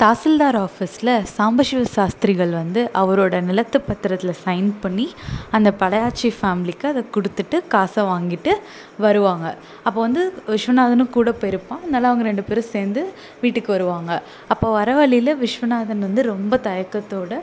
[0.00, 5.04] தாசில்தார் ஆஃபீஸில் சாம்பசிவ சாஸ்திரிகள் வந்து அவரோட நிலத்து பத்திரத்தில் சைன் பண்ணி
[5.56, 8.52] அந்த படையாச்சி ஃபேமிலிக்கு அதை கொடுத்துட்டு காசை வாங்கிட்டு
[9.04, 9.48] வருவாங்க.
[9.86, 11.80] அப்போ வந்து விஸ்வநாதனும் கூட போயிருப்பான்.
[11.82, 13.02] அதனால் அவங்க ரெண்டு பேரும் சேர்ந்து
[13.42, 14.14] வீட்டுக்கு வருவாங்க.
[14.54, 17.38] அப்போ வர வழியில் விஸ்வநாதன் வந்து ரொம்ப தயக்கத்தோடு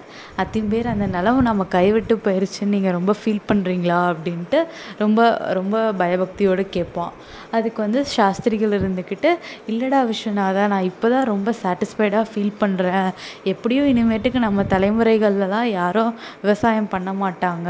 [0.46, 4.62] அத்திம்பேர் அந்த நிலம் நம்ம கைவிட்டு போயிருச்சுன்னு நீங்கள் ரொம்ப ஃபீல் பண்ணுறீங்களா அப்படின்ட்டு
[5.04, 5.30] ரொம்ப
[5.60, 7.14] ரொம்ப பயபக்தியோடு கேட்பான்.
[7.58, 9.30] அதுக்கு வந்து சாஸ்திரிகள் இருந்துக்கிட்டு
[9.72, 13.10] இல்லைடா விஸ்வநாதா நான் இப்போ தான் ரொம்ப சாட்டிஸ்ஃபைடாக ஃபீல் பண்ணுறேன்
[13.52, 16.12] எப்படியும் இனிமேட்டுக்கு நம்ம தலைமுறைகள்லலாம் யாரும்
[16.44, 17.70] விவசாயம் பண்ண மாட்டாங்க.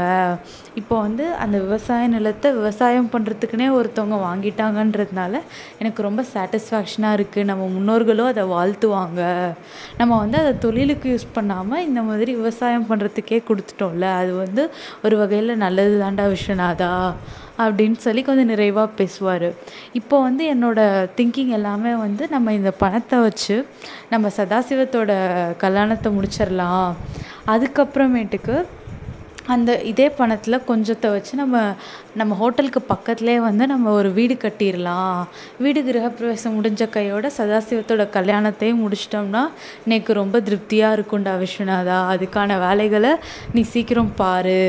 [0.80, 5.34] இப்போ வந்து அந்த விவசாய நிலத்தை விவசாயம் பண்ணுறதுக்குனே ஒருத்தவங்க வாங்கிட்டாங்கன்றதுனால
[5.82, 9.22] எனக்கு ரொம்ப சாட்டிஸ்ஃபேக்ஷனாக இருக்குது நம்ம முன்னோர்களும் அதை வாழ்த்துவாங்க.
[10.00, 14.06] நம்ம வந்து அதை தொழிலுக்கு யூஸ் பண்ணாமல் இந்த மாதிரி விவசாயம் பண்ணுறதுக்கே கொடுத்துட்டோம்ல.
[14.22, 14.64] அது வந்து
[15.04, 16.92] ஒரு வகையில் நல்லது தான்டா விஸ்வநாதா?
[17.58, 19.48] அப்படின்னு சொல்லி கொஞ்சம் நிறைவாக பேசுவார்.
[19.92, 23.56] இப்போ வந்து என்னோடய திங்கிங் எல்லாமே வந்து நம்ம இந்த பணத்தை வச்சு
[24.08, 25.12] நம்ம சதாசிவத்தோட
[25.64, 26.90] கல்யாணத்தை முடிச்சிடலாம்
[27.46, 28.56] அதுக்கப்புறமேட்டுக்கு
[29.48, 31.56] அந்த இதே பணத்தில் கொஞ்சத்தை வச்சு நம்ம
[32.14, 35.20] நம்ம ஹோட்டலுக்கு பக்கத்துலேயே வந்து நம்ம ஒரு வீடு கட்டிடலாம்
[35.58, 39.42] வீடு கிரகப்பிரவேசம் முடிஞ்ச கையோட சதாசிவத்தோட கல்யாணத்தையும் முடிச்சிட்டோம்னா
[39.84, 41.98] எனக்கு ரொம்ப திருப்தியாக இருக்கும்டா விஸ்வநாதா.
[42.14, 43.12] அதுக்கான வேலைகளை
[43.54, 44.60] நீ சீக்கிரம் பாரு.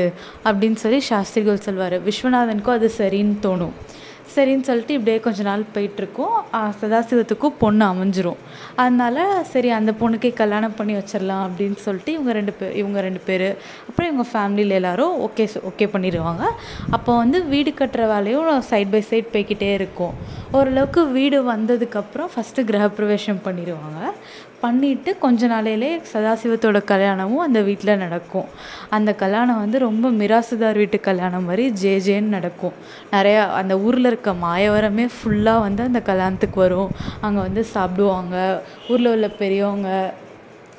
[0.44, 1.98] அப்படின்னு சொல்லி சாஸ்திரிகள் சொல்வார்.
[2.08, 3.76] விஸ்வநாதனுக்கும் அது சரின்னு தோணும்.
[4.34, 6.34] சரின்னு சொல்லிட்டு இப்படியே கொஞ்ச நாள் போயிட்டுருக்கும்.
[6.80, 8.40] சதாசிவத்துக்கும் பொண்ணு அமைஞ்சிரும்.
[8.82, 13.46] அதனால சரி அந்த பொண்ணுக்கே கல்யாணம் பண்ணி வச்சிடலாம் அப்படின்னு சொல்லிட்டு இவங்க ரெண்டு பேர் இவங்க ரெண்டு பேர்
[13.88, 16.44] அப்புறம் இவங்க ஃபேமிலியில் எல்லாரும் ஓகே ஓகே பண்ணிடுவாங்க.
[16.96, 20.14] அப்போ வந்து வீடு கட்டுற வேலையும் சைட் பை சைட் போய்க்கிட்டே இருக்கும்.
[20.58, 23.98] ஓரளவுக்கு வீடு வந்ததுக்கப்புறம் ஃபஸ்ட்டு கிரகப்பிரவேசம் பண்ணிடுவாங்க.
[24.62, 28.48] பண்ணிவிட்டு கொஞ்ச நாளையிலே சதாசிவத்தோட கல்யாணமும் அந்த வீட்டில் நடக்கும்.
[28.90, 32.72] அந்த கல்யாணம் வந்து ரொம்ப மிராசுதார் வீட்டு கல்யாணம் மாதிரி ஜே ஜேன்னு நடக்கும்.
[33.12, 36.90] நிறையா அந்த ஊரில் இருக்க மாயவரமே ஃபுல்லாக வந்து அந்த கல்யாணத்துக்கு வரும்.
[37.20, 38.36] அங்கே வந்து சாப்பிடுவாங்க.
[38.88, 40.14] ஊரில் உள்ள பெரியவங்க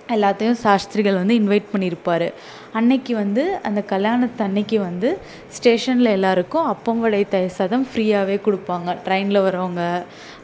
[0.09, 2.33] எல்லாத்தையும் சாஸ்திரிகள் வந்து இன்வைட் பண்ணியிருப்பார்.
[2.80, 5.09] அன்னைக்கு வந்து அந்த கல்யாணத்து அன்னைக்கு வந்து
[5.55, 8.90] ஸ்டேஷனில் எல்லாருக்கும் அப்பம் வடை தயிர் சாதம் ஃப்ரீயாகவே கொடுப்பாங்க.
[9.06, 9.81] ட்ரெயினில் வரவங்க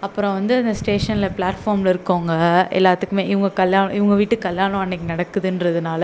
[0.06, 2.34] அப்புறம் வந்து அந்த ஸ்டேஷனில் பிளாட்ஃபார்மில் இருக்கவங்க
[2.79, 6.03] எல்லாத்துக்குமே இவங்க கல்யாணம் இவங்க வீட்டு கல்யாணம் அன்னைக்கு நடக்குதுன்றதுனால.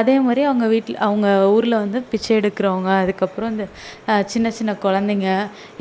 [0.00, 1.26] அதே மாதிரி அவங்க வீட்டில் அவங்க
[1.56, 3.66] ஊரில் வந்து பிச்சை எடுக்கிறவங்க அதுக்கப்புறம் இந்த
[4.34, 5.30] சின்ன சின்ன குழந்தைங்க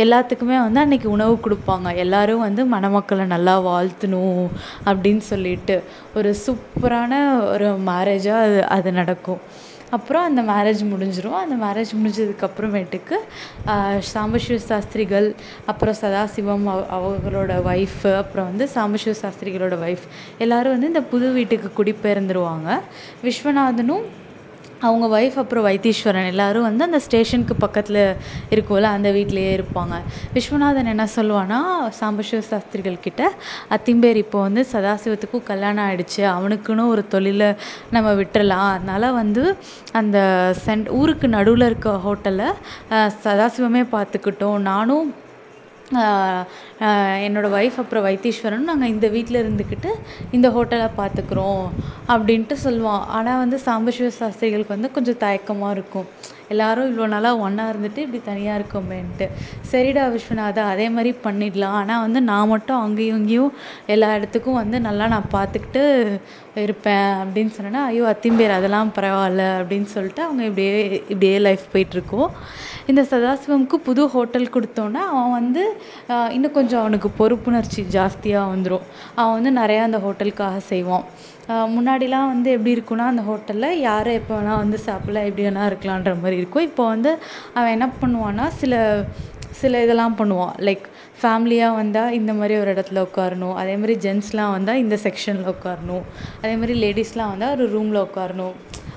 [0.05, 1.87] எல்லாத்துக்குமே வந்து அன்னைக்கு உணவு கொடுப்பாங்க.
[2.05, 4.43] எல்லோரும் வந்து மணமக்களை நல்லா வாழ்த்தணும்
[4.89, 5.77] அப்படின்னு சொல்லிட்டு
[6.19, 7.13] ஒரு சூப்பரான
[7.53, 9.41] ஒரு மேரேஜாக அது அது நடக்கும்.
[9.91, 13.17] அப்புறம் அந்த மேரேஜ் முடிஞ்சிடும் அந்த மேரேஜ் முடிஞ்சதுக்கப்புறமேட்டுக்கு
[14.13, 15.27] சாம்பசிவ சாஸ்திரிகள்
[15.65, 20.05] அப்புறம் சதாசிவம் அவ அவங்களோட ஒய்ஃபு அப்புறம் வந்து சாம்பசிவ சாஸ்திரிகளோட ஒய்ஃப்
[20.37, 22.69] எல்லோரும் வந்து இந்த புது வீட்டுக்கு குடிபெயர்ந்துருவாங்க.
[23.23, 24.05] விஸ்வநாதனும்
[24.87, 26.27] அவங்க ஒய்ஃப் அப்புறம் வைத்தீஸ்வரன்.
[26.31, 28.01] எல்லோரும் வந்து அந்த ஸ்டேஷனுக்கு பக்கத்தில்
[28.55, 29.95] இருக்கும்ல அந்த வீட்டிலேயே இருப்பாங்க.
[30.35, 31.59] விஸ்வநாதன் என்ன சொல்லுவான்னா
[31.99, 33.23] சாம்பசிவ சாஸ்திரிகள் கிட்ட
[33.77, 37.49] அத்திம்பேர் இப்போ வந்து சதாசிவத்துக்கும் கல்யாணம் ஆகிடுச்சு அவனுக்குன்னு ஒரு தொழிலை
[37.95, 38.69] நம்ம விட்டுறலாம்.
[38.75, 39.43] அதனால் வந்து
[40.01, 40.17] அந்த
[40.65, 42.49] சென்ட் ஊருக்கு நடுவில் இருக்க ஹோட்டலை
[43.25, 44.59] சதாசிவமே பார்த்துக்கட்டும்.
[44.71, 45.07] நானும்
[47.25, 49.89] என்னோடய ஒய்ஃப் அப்புறம் வைத்தீஸ்வரனும் நாங்கள் இந்த வீட்டில் இருந்துக்கிட்டு
[50.35, 51.65] இந்த ஹோட்டலை பார்த்துக்குறோம்
[52.13, 53.03] அப்படின்ட்டு சொல்லுவான்.
[53.17, 56.07] ஆனால் வந்து சாம்பசிவ சாஸ்திரிகளுக்கு வந்து கொஞ்சம் தயக்கமாக இருக்கும்.
[56.53, 59.27] எல்லாரும் இவ்வளோ நாளாக ஒன்றா இருந்துட்டு இப்படி தனியாக இருக்கோமேன்ட்டு.
[59.71, 61.77] சரிடா விஸ்வநாதா அதே மாதிரி பண்ணிடலாம்.
[61.81, 63.53] ஆனால் வந்து நான் மட்டும் அங்கேயும் இங்கேயும்
[63.95, 65.83] எல்லா இடத்துக்கும் வந்து நல்லா நான் பார்த்துக்கிட்டு
[66.63, 70.75] இருப்பேன் அப்படின்னு சொன்னோன்னே ஐயோ அத்திம்பேர் அதெல்லாம் பரவாயில்ல அப்படின்னு சொல்லிட்டு அவங்க இப்படியே
[71.13, 72.29] இப்படியே லைஃப் போயிட்டுருக்கும்
[72.91, 75.63] இந்த சதாசிவமுக்கு புது ஹோட்டல் கொடுத்தோன்னே அவன் வந்து
[76.35, 78.85] இன்னும் கொஞ்சம் அவனுக்கு பொறுப்புணர்ச்சி ஜாஸ்தியாக வந்துடும்
[79.19, 81.05] அவன் வந்து நிறையா அந்த ஹோட்டலுக்காக செய்வான்.
[81.75, 86.39] முன்னாடிலாம் வந்து எப்படி இருக்கும்னா அந்த ஹோட்டலில் யார் எப்போ வேணால் வந்து சாப்பிட்லாம் எப்படி வேணால் இருக்கலான்ற மாதிரி
[86.41, 86.67] இருக்கும்.
[86.69, 87.11] இப்போ வந்து
[87.57, 88.75] அவன் என்ன பண்ணுவான்னா சில
[89.61, 90.55] சில இதெல்லாம் பண்ணுவான்.
[90.67, 90.85] லைக்
[91.21, 96.05] ஃபேமிலியாக வந்தால் இந்த மாதிரி ஒரு இடத்துல உட்காரணும் அதே மாதிரி ஜென்ஸ்லாம் வந்தால் இந்த செக்ஷனில் உட்காரணும்
[96.41, 98.55] அதே மாதிரி லேடிஸ்லாம் வந்தால் ஒரு ரூமில் உட்காரணும்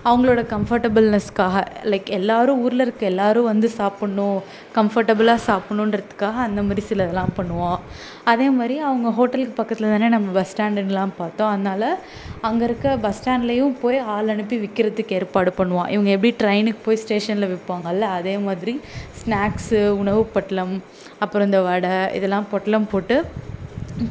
[0.08, 1.56] அவங்களோட கம்ஃபர்டபுள்னஸ்க்காக
[1.90, 4.36] லைக் எல்லாரும் ஊரில் இருக்க எல்லாரும் வந்து சாப்பிட்ணும்
[4.76, 7.80] கம்ஃபர்டபுளாக சாப்பிட்ணுன்றதுக்காக அந்த மாதிரி சில இதெல்லாம் பண்ணுவான்
[8.24, 11.50] அதே மாதிரி அவங்க ஹோட்டலுக்கு பக்கத்தில் தானே நம்ம பஸ் ஸ்டாண்டுலாம் பார்த்தோம்.
[11.50, 11.86] அதனால்
[12.40, 17.50] அங்கே இருக்க பஸ் ஸ்டாண்ட்லேயும் போய் ஆள் அனுப்பி விற்கிறதுக்கு ஏற்பாடு பண்ணுவான் இவங்க எப்படி ட்ரெயினுக்கு போய் ஸ்டேஷனில்
[17.52, 18.74] விற்பாங்கல்ல அதே மாதிரி
[19.20, 20.74] ஸ்நாக்ஸு உணவு பொட்டலம்
[21.18, 23.16] அப்புறம் இந்த வடை இதெல்லாம் பொட்டலம் போட்டு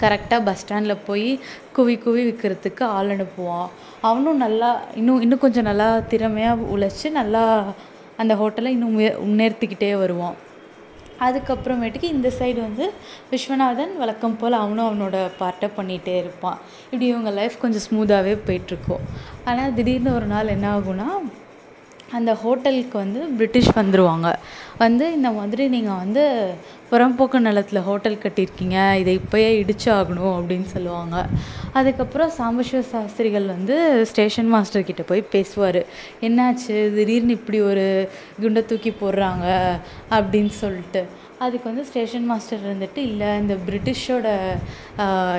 [0.04, 1.30] கரெக்டாக பஸ் ஸ்டாண்டில் போய்
[1.76, 3.70] குவி குவி விற்கிறதுக்கு ஆள் அனுப்புவான்.
[4.02, 7.64] அவனும் நல்லா இன்னும் இன்னும் கொஞ்சம் நல்லா திறமையாக உழைச்சி நல்லா
[8.18, 10.38] அந்த ஹோட்டலை இன்னும் உயர் முன்னேற்றிக்கிட்டே வருவான்.
[11.26, 12.86] அதுக்கப்புறமேட்டுக்கு இந்த சைடு வந்து
[13.32, 16.60] விஸ்வநாதன் வழக்கம் போல் அவனும் அவனோட பார்ட்டை பண்ணிகிட்டே இருப்பான்.
[16.84, 19.06] இப்படி இவங்க லைஃப் கொஞ்சம் ஸ்மூத்தாகவே போயிட்டுருக்கும்.
[19.46, 21.10] ஆனால் திடீர்னு ஒரு நாள் என்ன ஆகும்னா
[22.12, 24.34] அந்த ஹோட்டலுக்கு வந்து பிரிட்டிஷ் வந்துடுவாங்க
[24.78, 26.24] வந்து இந்த மாதிரி நீங்கள் வந்து
[26.92, 31.26] புறம்போக்கு நிலத்துல ஹோட்டல் கட்டியிருக்கீங்க இதை இப்போயே இடிச்சாகணும் அப்படின்னு சொல்லுவாங்க.
[31.74, 35.86] அதுக்கப்புறம் சாம்பசிவ சாஸ்திரிகள் வந்து ஸ்டேஷன் மாஸ்டர் கிட்ட போய் பேசுவார்.
[36.22, 36.94] என்னாச்சு?
[36.98, 38.10] திடீர்னு இப்படி ஒரு
[38.42, 39.48] குண்டை தூக்கி போடுறாங்க
[40.10, 41.26] அப்படின்னு சொல்லிட்டு.
[41.40, 44.28] அதுக்கு வந்து ஸ்டேஷன் மாஸ்டர் இருந்துட்டு இல்லை இந்த பிரிட்டிஷோட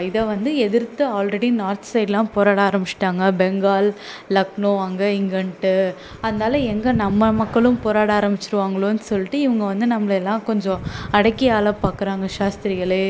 [0.03, 3.25] இதை வந்து எதிர்த்து ஆல்ரெடி நார்த் சைட்லாம் போராட ஆரம்பிச்சிட்டாங்க.
[3.41, 3.95] பெங்கால்
[4.31, 5.95] லக்னோ அங்கே இங்கேன்ட்டு.
[6.21, 12.29] அதனால எங்கே நம்ம மக்களும் போராட ஆரம்பிச்சிருவாங்களோன்னு சொல்லிட்டு இவங்க வந்து நம்மள எல்லாம் கொஞ்சம் அடக்கி ஆள பார்க்குறாங்க
[12.39, 13.05] சாஸ்திரிகளே.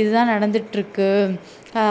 [0.00, 1.08] இதுதான் நடந்துகிட்ருக்கு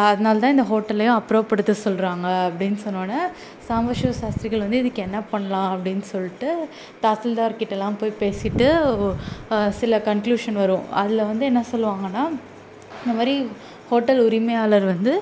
[0.10, 3.20] அதனால தான் இந்த ஹோட்டலையும் அப்புறப்படுத்த சொல்கிறாங்க அப்படின்னு சொன்னோடனே
[3.68, 6.50] சாம்பசிவ சாஸ்திரிகள் வந்து இதுக்கு என்ன பண்ணலாம் அப்படின்னு சொல்லிட்டு
[7.04, 8.68] தாசில்தார் கிட்டலாம் போய் பேசிட்டு
[9.80, 10.86] சில கன்க்ளூஷன் வரும்.
[11.02, 12.26] அதில் வந்து என்ன சொல்லுவாங்கன்னா
[13.02, 13.36] இந்த மாதிரி
[13.90, 15.14] ஹோட்டல் உரிமையாளர் வந்து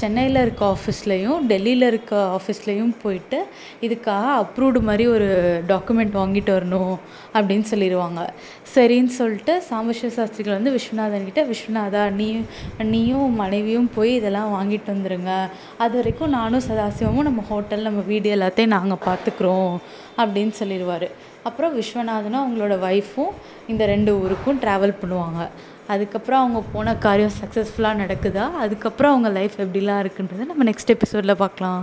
[0.00, 3.38] சென்னையில் இருக்க ஆஃபீஸ்லேயும் டெல்லியில் இருக்க ஆஃபீஸ்லேயும் போயிட்டு
[3.86, 5.28] இதுக்காக அப்ரூவ்டு மாதிரி ஒரு
[5.72, 6.94] டாக்குமெண்ட் வாங்கிட்டு வரணும்
[7.34, 8.20] அப்படின்னு சொல்லிடுவாங்க.
[8.74, 12.28] சரின்னு சொல்லிட்டு சாம்பசிவ சாஸ்திரிகள் வந்து விஸ்வநாதன் கிட்டே விஸ்வநாதா நீ
[12.92, 15.32] நீயும் மனைவியும் போய் இதெல்லாம் வாங்கிட்டு வந்துடுங்க
[15.84, 19.74] அது வரைக்கும் நானும் சதாசிவமும் நம்ம ஹோட்டல் நம்ம வீடு எல்லாத்தையும் நாங்கள் பார்த்துக்குறோம்
[20.22, 21.08] அப்படின்னு சொல்லிடுவாரு.
[21.48, 23.36] அப்புறம் விஸ்வநாதனும் அவங்களோட ஒய்ஃபும்
[23.72, 25.40] இந்த ரெண்டு ஊருக்கும் ட்ராவல் பண்ணுவாங்க.
[25.92, 28.44] அதுக்கப்புறம் அவங்க போன காரியம் சக்ஸஸ்ஃபுல்லாக நடக்குதா?
[28.64, 31.82] அதுக்கப்புறம் அவங்க லைஃப் எப்படிலாம் இருக்குன்றதை நம்ம நெக்ஸ்ட் எபிசோடில் பார்க்கலாம்.